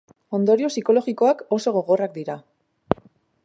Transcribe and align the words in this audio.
Ondorio 0.37 0.69
psikologikoak 0.75 1.43
oso 1.59 1.73
gogorrak 1.77 2.19
dira. 2.19 2.39